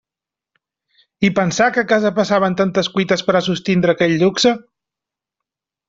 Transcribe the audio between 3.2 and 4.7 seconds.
per a sostindre aquell luxe!